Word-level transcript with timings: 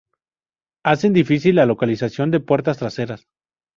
hacen 0.83 1.13
difícil 1.13 1.57
la 1.57 1.67
localización 1.67 2.31
de 2.31 2.39
puertas 2.39 2.79
traseras 2.79 3.27